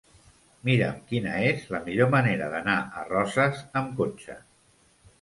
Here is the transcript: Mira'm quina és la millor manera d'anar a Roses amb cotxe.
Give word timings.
Mira'm 0.69 1.03
quina 1.11 1.35
és 1.51 1.69
la 1.77 1.83
millor 1.91 2.11
manera 2.17 2.49
d'anar 2.57 2.81
a 3.03 3.07
Roses 3.13 3.65
amb 3.83 3.97
cotxe. 4.03 4.43